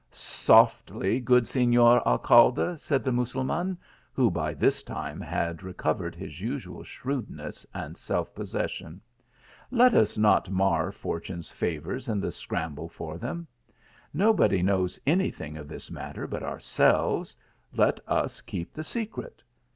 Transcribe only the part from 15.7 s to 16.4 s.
matter